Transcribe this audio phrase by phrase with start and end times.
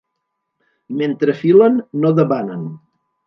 [1.01, 2.65] Mentre filen no debanen.